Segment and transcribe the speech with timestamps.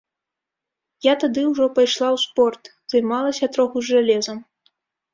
[1.07, 2.63] Я тады ўжо пайшла ў спорт,
[2.97, 4.45] займалася троху з жалезам.